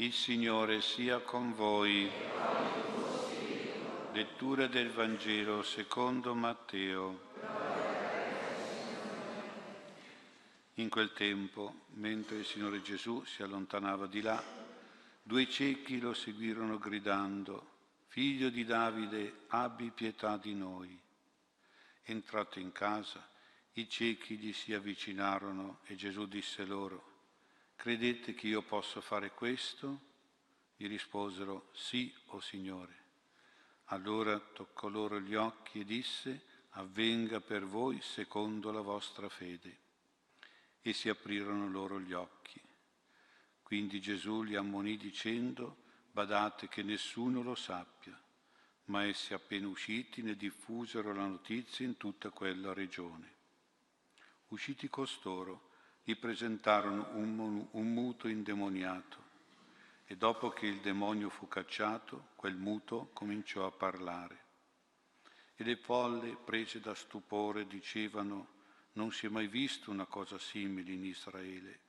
[0.00, 2.08] Il Signore sia con voi.
[4.12, 7.32] Lettura del Vangelo secondo Matteo.
[10.74, 14.40] In quel tempo, mentre il Signore Gesù si allontanava di là,
[15.20, 17.70] due ciechi lo seguirono gridando,
[18.06, 20.96] Figlio di Davide, abbi pietà di noi.
[22.04, 23.28] Entrato in casa,
[23.72, 27.07] i ciechi gli si avvicinarono e Gesù disse loro,
[27.78, 30.00] Credete che io possa fare questo?
[30.74, 33.04] Gli risposero, Sì, o oh Signore.
[33.90, 39.78] Allora toccò loro gli occhi e disse, Avvenga per voi secondo la vostra fede.
[40.80, 42.60] E si aprirono loro gli occhi.
[43.62, 48.20] Quindi Gesù li ammonì dicendo, Badate che nessuno lo sappia.
[48.86, 53.36] Ma essi appena usciti ne diffusero la notizia in tutta quella regione.
[54.48, 55.67] Usciti costoro,
[56.08, 59.26] gli presentarono un, un muto indemoniato
[60.06, 64.44] e dopo che il demonio fu cacciato, quel muto cominciò a parlare.
[65.54, 68.54] E le folle, prese da stupore, dicevano,
[68.92, 71.80] non si è mai visto una cosa simile in Israele.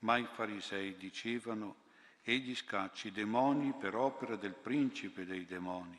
[0.00, 1.84] Ma i farisei dicevano,
[2.22, 5.96] egli scacci i demoni per opera del principe dei demoni.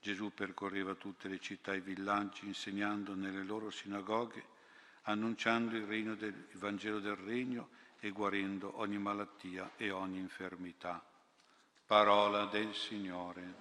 [0.00, 4.56] Gesù percorreva tutte le città e i villaggi insegnando nelle loro sinagoghe
[5.08, 7.68] annunciando il, del, il Vangelo del Regno
[8.00, 11.02] e guarendo ogni malattia e ogni infermità.
[11.86, 13.54] Parola del Signore.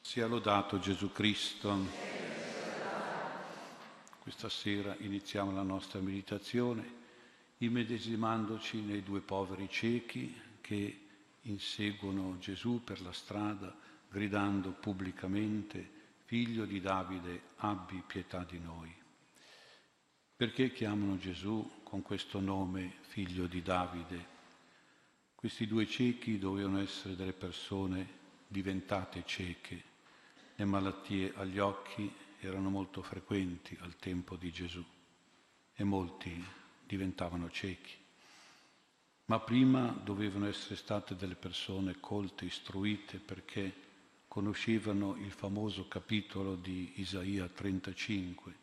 [0.00, 2.09] Sia lodato Gesù Cristo.
[4.20, 6.98] Questa sera iniziamo la nostra meditazione
[7.56, 11.06] immedesimandoci nei due poveri ciechi che
[11.42, 13.74] inseguono Gesù per la strada
[14.10, 18.94] gridando pubblicamente Figlio di Davide, abbi pietà di noi.
[20.36, 24.26] Perché chiamano Gesù con questo nome Figlio di Davide?
[25.34, 28.06] Questi due ciechi dovevano essere delle persone
[28.46, 29.82] diventate cieche,
[30.56, 34.84] le malattie agli occhi erano molto frequenti al tempo di Gesù
[35.74, 36.44] e molti
[36.84, 37.96] diventavano ciechi.
[39.26, 43.72] Ma prima dovevano essere state delle persone colte, istruite, perché
[44.26, 48.54] conoscevano il famoso capitolo di Isaia 35,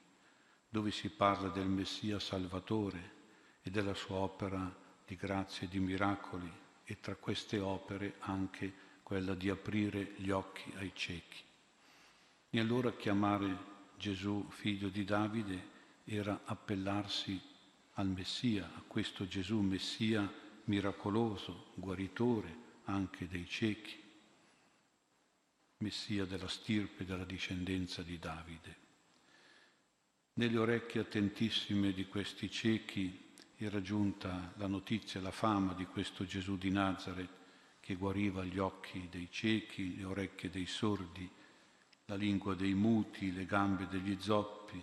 [0.67, 3.16] dove si parla del Messia Salvatore
[3.61, 6.51] e della sua opera di grazie e di miracoli,
[6.83, 8.73] e tra queste opere anche
[9.03, 11.47] quella di aprire gli occhi ai ciechi.
[12.50, 15.75] E allora chiamare Gesù, figlio di Davide,
[16.06, 17.40] era appellarsi
[17.94, 20.31] al Messia, a questo Gesù Messia
[20.66, 24.02] miracoloso, guaritore anche dei ciechi,
[25.80, 28.75] Messia della stirpe, della discendenza di Davide.
[30.34, 36.58] Nelle orecchie attentissime di questi ciechi era giunta la notizia, la fama di questo Gesù
[36.58, 37.35] di Nazareth
[37.79, 41.29] che guariva gli occhi dei ciechi, le orecchie dei sordi,
[42.09, 44.81] la lingua dei muti, le gambe degli zoppi,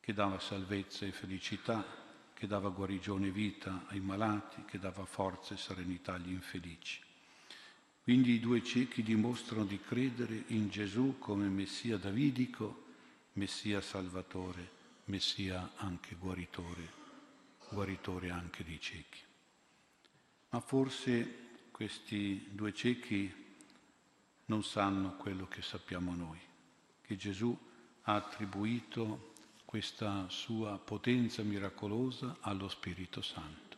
[0.00, 1.84] che dava salvezza e felicità,
[2.32, 7.02] che dava guarigione e vita ai malati, che dava forza e serenità agli infelici.
[8.02, 12.84] Quindi i due ciechi dimostrano di credere in Gesù come Messia davidico,
[13.34, 14.70] Messia salvatore,
[15.06, 16.90] Messia anche guaritore,
[17.68, 19.20] guaritore anche dei ciechi.
[20.48, 23.43] Ma forse questi due ciechi
[24.46, 26.40] non sanno quello che sappiamo noi,
[27.02, 27.56] che Gesù
[28.02, 29.32] ha attribuito
[29.64, 33.76] questa sua potenza miracolosa allo Spirito Santo.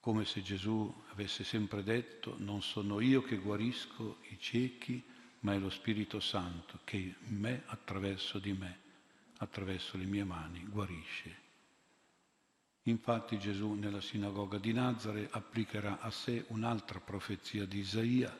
[0.00, 5.04] Come se Gesù avesse sempre detto, non sono io che guarisco i ciechi,
[5.40, 8.78] ma è lo Spirito Santo che in me, attraverso di me,
[9.38, 11.46] attraverso le mie mani, guarisce.
[12.82, 18.36] Infatti Gesù nella sinagoga di Nazare applicherà a sé un'altra profezia di Isaia,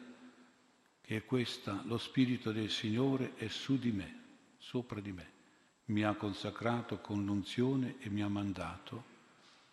[1.16, 4.22] è questa, lo Spirito del Signore è su di me,
[4.58, 5.36] sopra di me.
[5.86, 9.16] Mi ha consacrato con l'unzione e mi ha mandato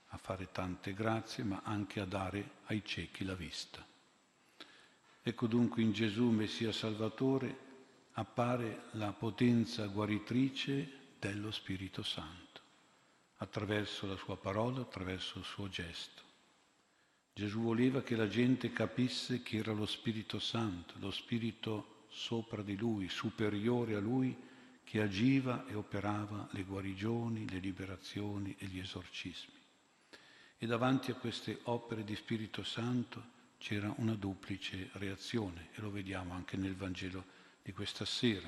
[0.07, 3.85] a fare tante grazie, ma anche a dare ai ciechi la vista.
[5.21, 7.57] Ecco dunque in Gesù, Messia Salvatore,
[8.13, 10.89] appare la potenza guaritrice
[11.19, 12.61] dello Spirito Santo,
[13.37, 16.24] attraverso la sua parola, attraverso il suo gesto.
[17.37, 22.77] Gesù voleva che la gente capisse che era lo Spirito Santo, lo Spirito sopra di
[22.77, 24.33] lui, superiore a lui,
[24.85, 29.53] che agiva e operava le guarigioni, le liberazioni e gli esorcismi.
[30.57, 33.21] E davanti a queste opere di Spirito Santo
[33.57, 37.25] c'era una duplice reazione e lo vediamo anche nel Vangelo
[37.61, 38.47] di questa sera.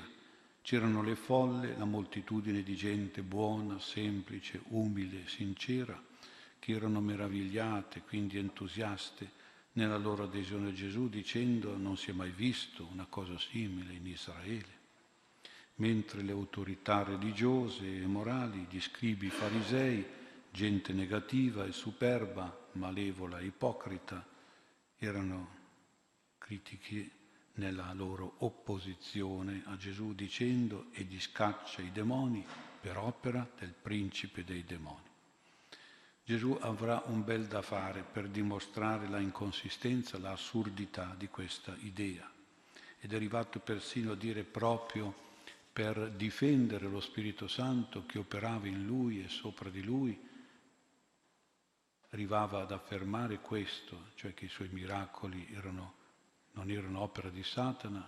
[0.62, 6.02] C'erano le folle, la moltitudine di gente buona, semplice, umile, sincera,
[6.58, 9.30] che erano meravigliate, quindi entusiaste
[9.72, 14.06] nella loro adesione a Gesù, dicendo non si è mai visto una cosa simile in
[14.06, 14.76] Israele.
[15.76, 20.04] Mentre le autorità religiose e morali, gli scribi farisei,
[20.50, 24.26] gente negativa e superba, malevola e ipocrita,
[24.96, 25.56] erano
[26.38, 27.08] critichi
[27.54, 32.44] nella loro opposizione a Gesù dicendo egli scaccia i demoni
[32.80, 35.07] per opera del principe dei demoni.
[36.28, 42.30] Gesù avrà un bel da fare per dimostrare la inconsistenza, la assurdità di questa idea.
[43.00, 45.10] Ed è arrivato persino a dire proprio
[45.72, 50.20] per difendere lo Spirito Santo che operava in lui e sopra di lui,
[52.10, 55.94] arrivava ad affermare questo, cioè che i suoi miracoli erano,
[56.52, 58.06] non erano opera di Satana,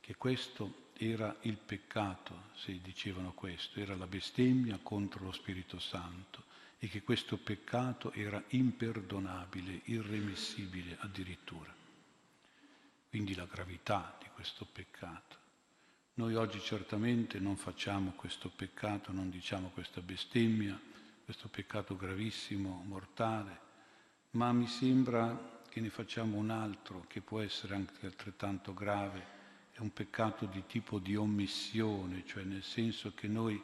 [0.00, 6.47] che questo era il peccato, se dicevano questo, era la bestemmia contro lo Spirito Santo
[6.78, 11.74] e che questo peccato era imperdonabile, irremissibile addirittura.
[13.08, 15.36] Quindi la gravità di questo peccato.
[16.14, 20.78] Noi oggi certamente non facciamo questo peccato, non diciamo questa bestemmia,
[21.24, 23.66] questo peccato gravissimo, mortale,
[24.32, 29.36] ma mi sembra che ne facciamo un altro che può essere anche altrettanto grave,
[29.72, 33.62] è un peccato di tipo di omissione, cioè nel senso che noi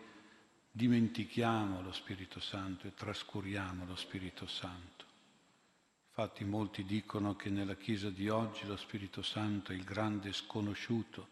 [0.77, 5.05] dimentichiamo lo Spirito Santo e trascuriamo lo Spirito Santo.
[6.09, 11.29] Infatti molti dicono che nella Chiesa di oggi lo Spirito Santo è il grande sconosciuto,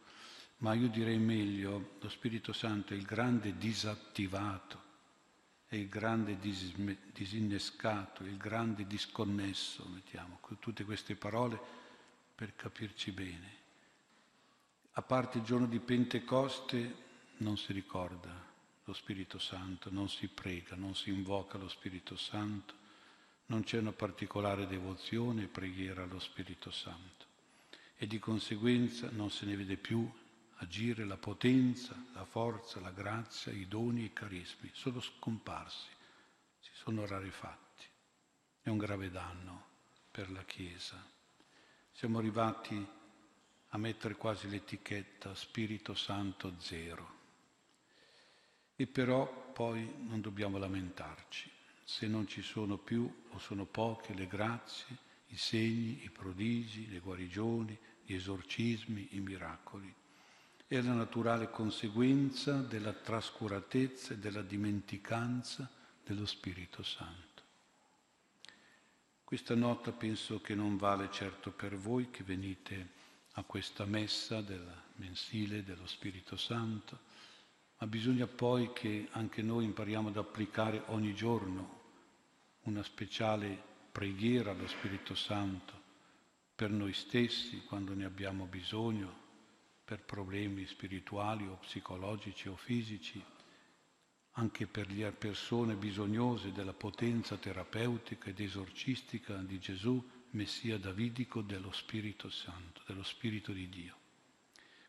[0.58, 4.90] ma io direi meglio, lo Spirito Santo è il grande disattivato
[5.66, 11.58] è il grande disinnescato, il grande disconnesso, mettiamo tutte queste parole
[12.34, 13.60] per capirci bene.
[14.92, 16.94] A parte il giorno di Pentecoste
[17.38, 18.51] non si ricorda
[18.84, 22.74] lo Spirito Santo, non si prega, non si invoca lo Spirito Santo,
[23.46, 27.30] non c'è una particolare devozione e preghiera allo Spirito Santo
[28.02, 30.10] e di conseguenza non se ne vede più
[30.56, 35.88] agire la potenza, la forza, la grazia, i doni e i carismi sono scomparsi,
[36.58, 37.86] si sono rarefatti.
[38.60, 39.66] È un grave danno
[40.10, 41.00] per la Chiesa.
[41.92, 42.84] Siamo arrivati
[43.68, 47.20] a mettere quasi l'etichetta Spirito Santo zero.
[48.76, 51.50] E però poi non dobbiamo lamentarci
[51.84, 54.96] se non ci sono più o sono poche le grazie,
[55.28, 59.94] i segni, i prodigi, le guarigioni, gli esorcismi, i miracoli
[60.76, 65.70] è la naturale conseguenza della trascuratezza e della dimenticanza
[66.02, 67.42] dello Spirito Santo.
[69.22, 73.00] Questa nota penso che non vale certo per voi che venite
[73.32, 77.00] a questa messa della mensile dello Spirito Santo,
[77.82, 81.80] ma bisogna poi che anche noi impariamo ad applicare ogni giorno
[82.62, 85.80] una speciale preghiera allo Spirito Santo
[86.54, 89.12] per noi stessi quando ne abbiamo bisogno,
[89.84, 93.20] per problemi spirituali o psicologici o fisici,
[94.34, 100.00] anche per le persone bisognose della potenza terapeutica ed esorcistica di Gesù,
[100.30, 104.01] Messia davidico dello Spirito Santo, dello Spirito di Dio.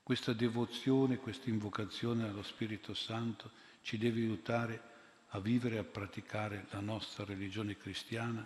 [0.03, 3.49] Questa devozione, questa invocazione allo Spirito Santo
[3.81, 4.91] ci deve aiutare
[5.29, 8.45] a vivere e a praticare la nostra religione cristiana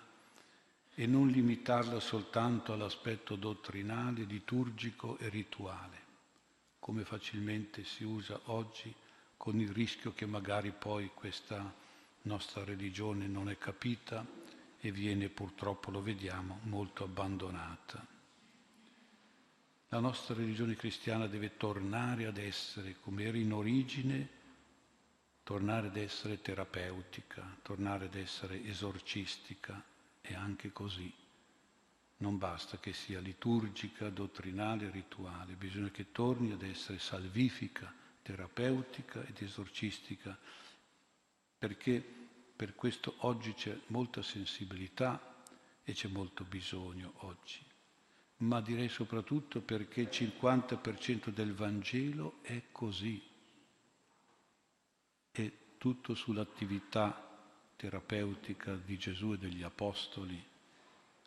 [0.93, 6.05] e non limitarla soltanto all'aspetto dottrinale, liturgico e rituale
[6.87, 8.95] come facilmente si usa oggi,
[9.35, 11.73] con il rischio che magari poi questa
[12.21, 14.25] nostra religione non è capita
[14.79, 18.16] e viene purtroppo, lo vediamo, molto abbandonata.
[19.89, 24.29] La nostra religione cristiana deve tornare ad essere come era in origine,
[25.44, 29.82] tornare ad essere terapeutica, tornare ad essere esorcistica
[30.22, 31.12] e anche così
[32.17, 39.41] non basta che sia liturgica, dottrinale, rituale, bisogna che torni ad essere salvifica, terapeutica ed
[39.41, 40.38] esorcistica,
[41.60, 42.03] perché
[42.56, 45.44] per questo oggi c'è molta sensibilità
[45.84, 47.63] e c'è molto bisogno oggi.
[48.38, 53.22] Ma direi soprattutto perché il 50% del Vangelo è così.
[55.32, 57.24] È tutto sull'attività
[57.75, 60.44] terapeutica di Gesù e degli Apostoli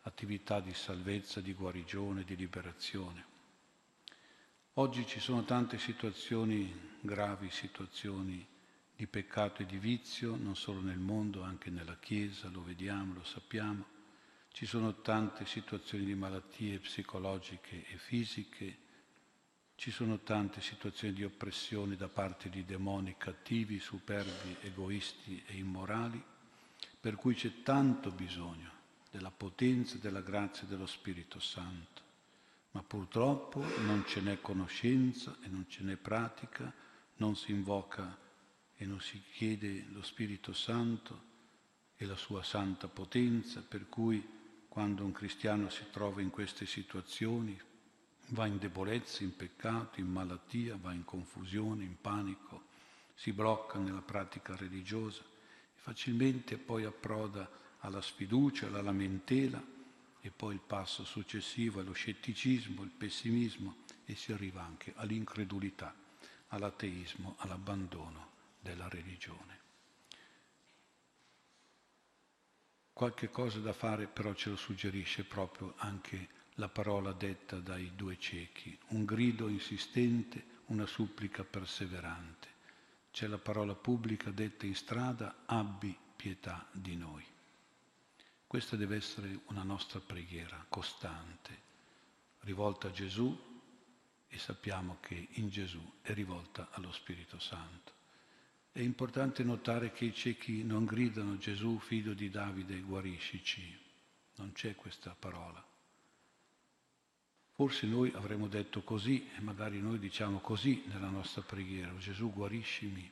[0.03, 3.25] attività di salvezza, di guarigione, di liberazione.
[4.75, 8.45] Oggi ci sono tante situazioni gravi, situazioni
[8.95, 13.23] di peccato e di vizio, non solo nel mondo, anche nella Chiesa, lo vediamo, lo
[13.23, 13.99] sappiamo.
[14.51, 18.77] Ci sono tante situazioni di malattie psicologiche e fisiche,
[19.75, 26.23] ci sono tante situazioni di oppressione da parte di demoni cattivi, superbi, egoisti e immorali,
[26.99, 28.69] per cui c'è tanto bisogno
[29.09, 32.01] della potenza, della grazia dello Spirito Santo.
[32.71, 36.71] Ma purtroppo non ce n'è conoscenza e non ce n'è pratica,
[37.15, 38.15] non si invoca
[38.75, 41.29] e non si chiede lo Spirito Santo
[41.95, 44.39] e la sua santa potenza, per cui
[44.71, 47.59] quando un cristiano si trova in queste situazioni,
[48.27, 52.67] va in debolezza, in peccato, in malattia, va in confusione, in panico,
[53.13, 55.23] si blocca nella pratica religiosa
[55.75, 57.49] facilmente poi approda
[57.79, 59.61] alla sfiducia, alla lamentela
[60.21, 65.93] e poi il passo successivo è lo scetticismo, il pessimismo e si arriva anche all'incredulità,
[66.47, 68.29] all'ateismo, all'abbandono
[68.61, 69.60] della religione.
[73.01, 78.19] Qualche cosa da fare però ce lo suggerisce proprio anche la parola detta dai due
[78.19, 82.47] ciechi, un grido insistente, una supplica perseverante.
[83.09, 87.25] C'è la parola pubblica detta in strada, abbi pietà di noi.
[88.45, 91.59] Questa deve essere una nostra preghiera costante,
[92.41, 93.35] rivolta a Gesù
[94.27, 98.00] e sappiamo che in Gesù è rivolta allo Spirito Santo.
[98.73, 103.61] È importante notare che i ciechi non gridano Gesù, figlio di Davide, guariscici.
[104.35, 105.61] Non c'è questa parola.
[107.51, 113.11] Forse noi avremmo detto così e magari noi diciamo così nella nostra preghiera, Gesù guariscimi.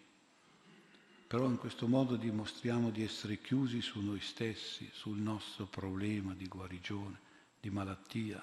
[1.28, 6.48] Però in questo modo dimostriamo di essere chiusi su noi stessi, sul nostro problema di
[6.48, 7.20] guarigione,
[7.60, 8.42] di malattia,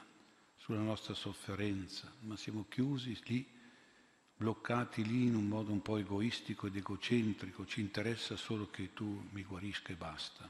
[0.57, 3.55] sulla nostra sofferenza, ma siamo chiusi lì
[4.37, 9.28] bloccati lì in un modo un po' egoistico ed egocentrico, ci interessa solo che tu
[9.31, 10.49] mi guarisca e basta.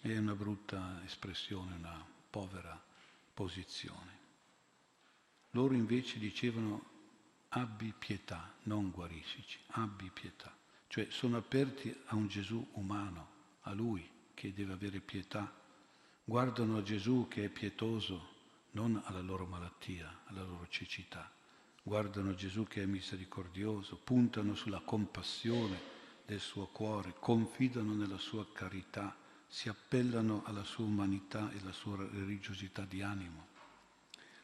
[0.00, 2.80] È una brutta espressione, una povera
[3.32, 4.16] posizione.
[5.52, 6.96] Loro invece dicevano
[7.50, 10.54] abbi pietà, non guariscici, abbi pietà.
[10.88, 13.28] Cioè sono aperti a un Gesù umano,
[13.62, 15.52] a Lui che deve avere pietà.
[16.24, 18.36] Guardano a Gesù che è pietoso,
[18.72, 21.36] non alla loro malattia, alla loro cecità
[21.88, 29.16] guardano Gesù che è misericordioso, puntano sulla compassione del suo cuore, confidano nella sua carità,
[29.48, 33.46] si appellano alla sua umanità e alla sua religiosità di animo.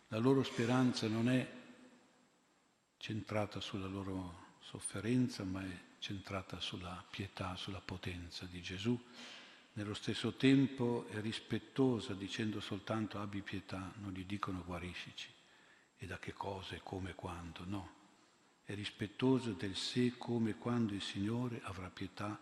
[0.09, 1.47] La loro speranza non è
[2.97, 8.99] centrata sulla loro sofferenza, ma è centrata sulla pietà, sulla potenza di Gesù.
[9.75, 15.35] Nello stesso tempo è rispettosa dicendo soltanto abbi pietà, non gli dicono guariscici
[16.05, 18.03] e da che cosa e come e quando, no.
[18.63, 22.39] È rispettoso del se, come e quando il Signore avrà pietà.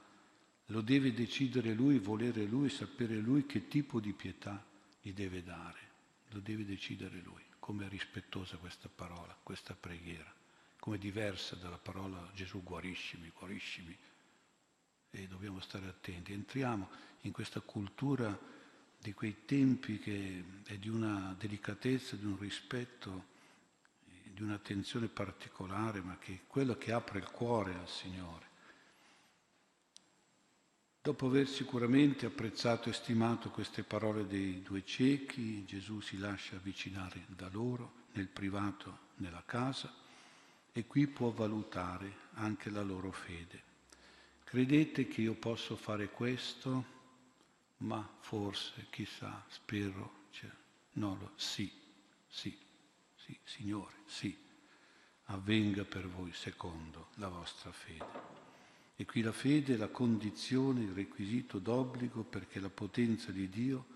[0.66, 4.64] Lo deve decidere Lui, volere Lui, sapere Lui che tipo di pietà
[5.00, 5.90] gli deve dare.
[6.31, 7.42] Lo deve decidere Lui.
[7.59, 10.33] Come è rispettosa questa parola, questa preghiera,
[10.78, 13.97] come diversa dalla parola Gesù guariscimi, guariscimi.
[15.11, 16.33] E dobbiamo stare attenti.
[16.33, 16.88] Entriamo
[17.23, 18.37] in questa cultura
[18.99, 23.31] di quei tempi che è di una delicatezza, di un rispetto
[24.33, 28.51] di un'attenzione particolare, ma che è quello che apre il cuore al Signore.
[31.03, 37.25] Dopo aver sicuramente apprezzato e stimato queste parole dei due ciechi, Gesù si lascia avvicinare
[37.27, 39.93] da loro nel privato, nella casa,
[40.71, 43.71] e qui può valutare anche la loro fede.
[44.45, 47.01] Credete che io posso fare questo?
[47.79, 50.51] Ma forse, chissà, spero, cioè,
[50.93, 51.71] no, sì,
[52.29, 52.57] sì.
[53.25, 54.37] Sì, Signore, sì,
[55.26, 58.41] avvenga per voi secondo la vostra fede.
[58.97, 63.87] E qui la fede è la condizione, il requisito d'obbligo perché la potenza di Dio,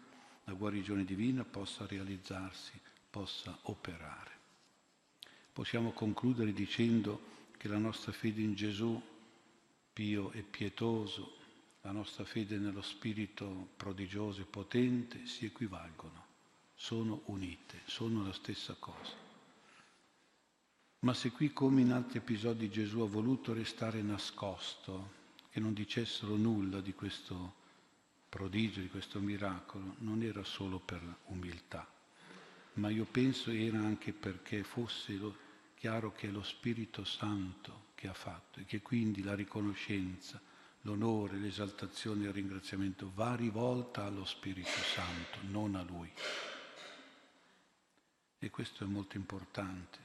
[0.45, 2.81] la guarigione divina, possa realizzarsi,
[3.11, 4.31] possa operare.
[5.53, 9.01] Possiamo concludere dicendo che la nostra fede in Gesù,
[9.93, 11.37] pio e pietoso,
[11.81, 16.26] la nostra fede nello Spirito prodigioso e potente si equivalgono
[16.77, 19.25] sono unite, sono la stessa cosa.
[21.01, 26.37] Ma se qui come in altri episodi Gesù ha voluto restare nascosto, che non dicessero
[26.37, 27.65] nulla di questo
[28.29, 31.89] prodigio, di questo miracolo, non era solo per umiltà,
[32.75, 35.19] ma io penso era anche perché fosse
[35.75, 40.41] chiaro che è lo Spirito Santo che ha fatto e che quindi la riconoscenza,
[40.83, 46.11] l'onore, l'esaltazione e il ringraziamento va rivolta allo Spirito Santo, non a Lui.
[48.39, 49.99] E questo è molto importante,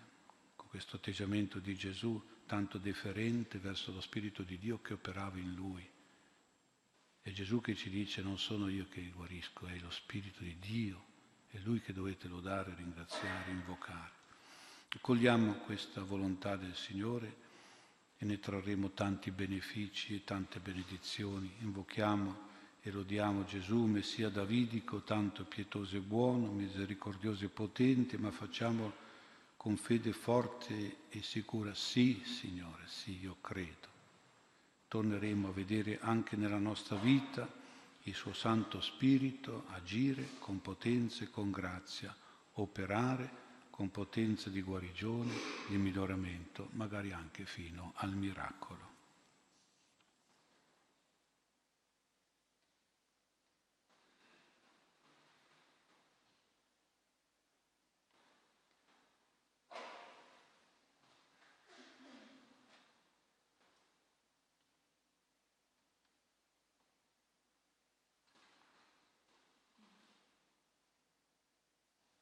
[0.56, 5.54] con questo atteggiamento di Gesù tanto deferente verso lo Spirito di Dio che operava in
[5.54, 5.88] lui.
[7.22, 11.06] È Gesù che ci dice non sono io che guarisco, è lo Spirito di Dio,
[11.50, 14.20] è Lui che dovete lodare, ringraziare, invocare.
[15.00, 17.36] Cogliamo questa volontà del Signore
[18.18, 21.52] e ne trarremo tanti benefici e tante benedizioni.
[21.60, 22.50] Invochiamo
[22.84, 28.92] e lodiamo Gesù, Messia Davidico, tanto pietoso e buono, misericordioso e potente, ma facciamo
[29.56, 33.90] con fede forte e sicura, sì Signore, sì, io credo.
[34.88, 37.48] Torneremo a vedere anche nella nostra vita
[38.06, 42.16] il suo Santo Spirito agire con potenza e con grazia,
[42.54, 43.30] operare
[43.70, 45.32] con potenza di guarigione,
[45.68, 48.91] di miglioramento, magari anche fino al miracolo.